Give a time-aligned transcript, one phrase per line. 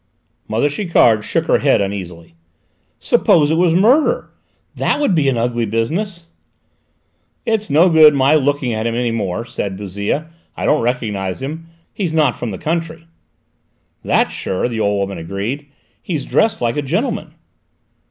[0.47, 2.33] Mother Chiquard shook her head uneasily.
[2.99, 4.31] "Suppose it was a murder!
[4.73, 6.25] That would be an ugly business!"
[7.45, 10.25] "It's no good my looking at him any more," said Bouzille.
[10.57, 13.05] "I don't recognise him; he's not from the country."
[14.03, 15.67] "That's sure," the old woman agreed.
[16.01, 17.35] "He's dressed like a gentleman."